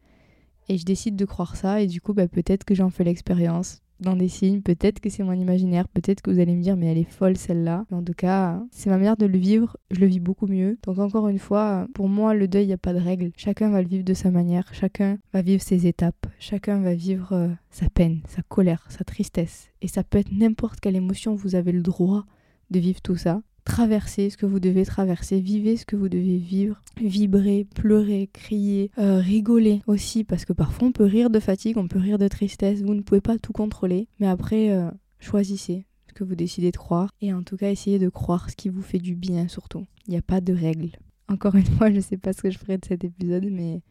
Et 0.69 0.77
je 0.77 0.85
décide 0.85 1.15
de 1.15 1.25
croire 1.25 1.55
ça, 1.55 1.81
et 1.81 1.87
du 1.87 2.01
coup, 2.01 2.13
ben, 2.13 2.27
peut-être 2.27 2.63
que 2.63 2.73
j'en 2.75 2.89
fais 2.89 3.03
l'expérience 3.03 3.81
dans 3.99 4.15
des 4.15 4.27
signes. 4.27 4.61
Peut-être 4.61 4.99
que 4.99 5.09
c'est 5.09 5.23
mon 5.23 5.33
imaginaire, 5.33 5.87
peut-être 5.87 6.21
que 6.21 6.31
vous 6.31 6.39
allez 6.39 6.55
me 6.55 6.61
dire 6.61 6.75
mais 6.75 6.87
elle 6.87 6.97
est 6.97 7.09
folle 7.09 7.37
celle-là. 7.37 7.85
En 7.91 8.03
tout 8.03 8.13
cas, 8.13 8.61
c'est 8.71 8.89
ma 8.89 8.97
manière 8.97 9.17
de 9.17 9.25
le 9.25 9.37
vivre, 9.37 9.77
je 9.91 9.99
le 9.99 10.07
vis 10.07 10.19
beaucoup 10.19 10.47
mieux. 10.47 10.77
Donc 10.83 10.99
encore 10.99 11.27
une 11.27 11.39
fois, 11.39 11.87
pour 11.93 12.09
moi 12.09 12.33
le 12.33 12.47
deuil, 12.47 12.65
il 12.65 12.67
n'y 12.67 12.73
a 12.73 12.77
pas 12.77 12.93
de 12.93 12.99
règle. 12.99 13.31
Chacun 13.37 13.69
va 13.69 13.81
le 13.81 13.87
vivre 13.87 14.03
de 14.03 14.13
sa 14.13 14.31
manière, 14.31 14.73
chacun 14.73 15.17
va 15.33 15.41
vivre 15.41 15.61
ses 15.61 15.87
étapes, 15.87 16.27
chacun 16.39 16.79
va 16.79 16.93
vivre 16.93 17.33
euh, 17.33 17.49
sa 17.69 17.89
peine, 17.89 18.21
sa 18.27 18.41
colère, 18.41 18.85
sa 18.89 19.03
tristesse. 19.03 19.69
Et 19.81 19.87
ça 19.87 20.03
peut 20.03 20.17
être 20.17 20.31
n'importe 20.31 20.79
quelle 20.79 20.95
émotion, 20.95 21.35
vous 21.35 21.55
avez 21.55 21.71
le 21.71 21.81
droit 21.81 22.25
de 22.71 22.79
vivre 22.79 23.01
tout 23.01 23.15
ça 23.15 23.41
traversez 23.65 24.29
ce 24.29 24.37
que 24.37 24.45
vous 24.45 24.59
devez 24.59 24.85
traverser, 24.85 25.41
vivez 25.41 25.75
ce 25.75 25.85
que 25.85 25.95
vous 25.95 26.07
devez 26.07 26.37
vivre, 26.37 26.81
vibrer, 26.97 27.67
pleurer, 27.75 28.29
crier, 28.31 28.91
euh, 28.97 29.19
rigoler 29.19 29.81
aussi, 29.87 30.23
parce 30.23 30.45
que 30.45 30.53
parfois 30.53 30.87
on 30.87 30.91
peut 30.91 31.03
rire 31.03 31.29
de 31.29 31.39
fatigue, 31.39 31.77
on 31.77 31.87
peut 31.87 31.99
rire 31.99 32.17
de 32.17 32.27
tristesse, 32.27 32.81
vous 32.81 32.93
ne 32.93 33.01
pouvez 33.01 33.21
pas 33.21 33.37
tout 33.37 33.51
contrôler, 33.51 34.07
mais 34.19 34.27
après, 34.27 34.71
euh, 34.71 34.89
choisissez 35.19 35.85
ce 36.07 36.13
que 36.13 36.23
vous 36.23 36.35
décidez 36.35 36.71
de 36.71 36.77
croire, 36.77 37.09
et 37.21 37.33
en 37.33 37.43
tout 37.43 37.57
cas, 37.57 37.71
essayez 37.71 37.99
de 37.99 38.09
croire 38.09 38.49
ce 38.49 38.55
qui 38.55 38.69
vous 38.69 38.83
fait 38.83 38.99
du 38.99 39.15
bien 39.15 39.47
surtout. 39.47 39.85
Il 40.07 40.11
n'y 40.11 40.17
a 40.17 40.21
pas 40.21 40.39
de 40.39 40.53
règles. 40.53 40.91
Encore 41.27 41.55
une 41.55 41.65
fois, 41.77 41.89
je 41.89 41.97
ne 41.97 42.01
sais 42.01 42.17
pas 42.17 42.31
ce 42.33 42.41
que 42.41 42.51
je 42.51 42.59
ferai 42.59 42.77
de 42.77 42.85
cet 42.85 43.03
épisode, 43.03 43.47
mais 43.51 43.81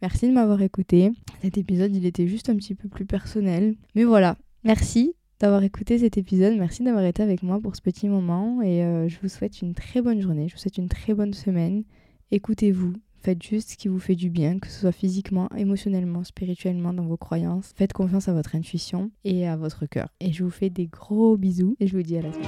merci 0.00 0.26
de 0.26 0.32
m'avoir 0.32 0.62
écouté. 0.62 1.12
Cet 1.42 1.58
épisode, 1.58 1.94
il 1.94 2.06
était 2.06 2.26
juste 2.26 2.48
un 2.48 2.56
petit 2.56 2.74
peu 2.74 2.88
plus 2.88 3.04
personnel. 3.04 3.76
Mais 3.94 4.04
voilà, 4.04 4.38
merci 4.64 5.14
d'avoir 5.40 5.64
écouté 5.64 5.98
cet 5.98 6.18
épisode. 6.18 6.56
Merci 6.56 6.84
d'avoir 6.84 7.04
été 7.04 7.22
avec 7.22 7.42
moi 7.42 7.58
pour 7.60 7.74
ce 7.74 7.80
petit 7.80 8.08
moment 8.08 8.62
et 8.62 8.84
euh, 8.84 9.08
je 9.08 9.16
vous 9.22 9.28
souhaite 9.28 9.62
une 9.62 9.74
très 9.74 10.02
bonne 10.02 10.20
journée, 10.20 10.46
je 10.48 10.54
vous 10.54 10.60
souhaite 10.60 10.78
une 10.78 10.88
très 10.88 11.14
bonne 11.14 11.32
semaine. 11.32 11.82
Écoutez-vous, 12.30 12.92
faites 13.22 13.42
juste 13.42 13.70
ce 13.70 13.76
qui 13.76 13.88
vous 13.88 13.98
fait 13.98 14.14
du 14.14 14.30
bien, 14.30 14.58
que 14.58 14.68
ce 14.68 14.80
soit 14.80 14.92
physiquement, 14.92 15.48
émotionnellement, 15.56 16.22
spirituellement, 16.22 16.92
dans 16.92 17.06
vos 17.06 17.16
croyances. 17.16 17.72
Faites 17.74 17.92
confiance 17.92 18.28
à 18.28 18.34
votre 18.34 18.54
intuition 18.54 19.10
et 19.24 19.48
à 19.48 19.56
votre 19.56 19.86
cœur. 19.86 20.08
Et 20.20 20.30
je 20.32 20.44
vous 20.44 20.50
fais 20.50 20.70
des 20.70 20.86
gros 20.86 21.36
bisous 21.36 21.74
et 21.80 21.86
je 21.86 21.96
vous 21.96 22.02
dis 22.02 22.18
à 22.18 22.22
la 22.22 22.32
semaine. 22.32 22.46